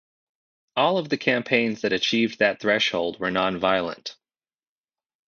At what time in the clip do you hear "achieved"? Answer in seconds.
1.93-2.39